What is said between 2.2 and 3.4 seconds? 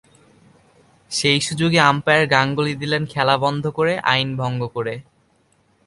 গাঙ্গুলী দিলেন খেলা